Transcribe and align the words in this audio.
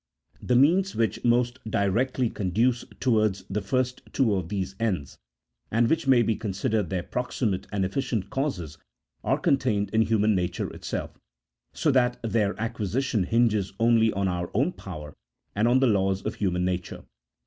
The 0.41 0.55
means 0.55 0.95
which 0.95 1.23
most 1.23 1.59
directly 1.69 2.27
conduce 2.27 2.83
towards 2.99 3.43
the 3.51 3.61
first 3.61 4.01
two 4.11 4.33
of 4.33 4.49
these 4.49 4.73
ends, 4.79 5.19
and 5.69 5.87
which 5.87 6.07
may 6.07 6.23
be 6.23 6.35
considered 6.35 6.89
their 6.89 7.03
proximate 7.03 7.67
and 7.71 7.85
efficient 7.85 8.31
causes 8.31 8.79
are 9.23 9.37
contained 9.37 9.91
in 9.91 10.01
human 10.01 10.33
nature 10.33 10.73
itself, 10.73 11.19
so 11.71 11.91
that 11.91 12.17
their 12.23 12.59
acquisition 12.59 13.25
hinges 13.25 13.73
only 13.79 14.11
on 14.13 14.27
our 14.27 14.49
own 14.55 14.71
power, 14.71 15.13
and 15.55 15.67
on 15.67 15.79
the 15.79 15.85
laws 15.85 16.23
of 16.25 16.33
human 16.33 16.65
nature. 16.65 17.03